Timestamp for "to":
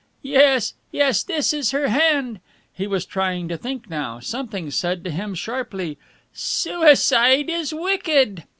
3.49-3.55, 5.03-5.11